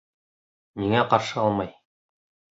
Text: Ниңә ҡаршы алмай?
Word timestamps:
Ниңә 0.83 1.03
ҡаршы 1.13 1.39
алмай? 1.43 1.71